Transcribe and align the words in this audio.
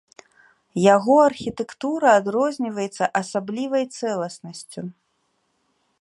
Яго 0.95 1.15
архітэктура 1.29 2.09
адрозніваецца 2.21 3.11
асаблівай 3.21 3.83
цэласнасцю. 3.97 4.81